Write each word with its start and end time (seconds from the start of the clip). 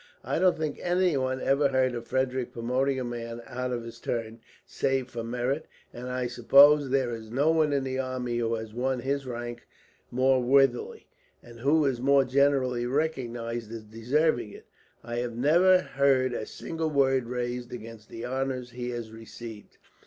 I 0.23 0.39
don't 0.39 0.57
think 0.57 0.79
anyone 0.81 1.39
ever 1.39 1.67
heard 1.67 1.93
of 1.93 2.07
Frederick 2.07 2.51
promoting 2.51 2.99
a 2.99 3.03
man 3.03 3.39
out 3.45 3.71
of 3.71 3.83
his 3.83 3.99
turn, 3.99 4.39
save 4.65 5.09
for 5.11 5.23
merit; 5.23 5.67
and 5.93 6.09
I 6.09 6.25
suppose 6.25 6.89
there 6.89 7.11
is 7.11 7.29
no 7.29 7.51
one 7.51 7.71
in 7.71 7.83
the 7.83 7.99
army 7.99 8.39
who 8.39 8.55
has 8.55 8.73
won 8.73 9.01
his 9.01 9.27
rank 9.27 9.67
more 10.09 10.41
worthily, 10.41 11.05
and 11.43 11.59
who 11.59 11.85
is 11.85 12.01
more 12.01 12.25
generally 12.25 12.87
recognized 12.87 13.71
as 13.71 13.83
deserving 13.83 14.53
it. 14.53 14.65
I 15.03 15.17
have 15.17 15.35
never 15.37 15.77
heard 15.81 16.33
a 16.33 16.47
single 16.47 16.89
word 16.89 17.25
raised 17.27 17.71
against 17.71 18.09
the 18.09 18.25
honours 18.25 18.71
he 18.71 18.89
has 18.89 19.11
received. 19.11 19.77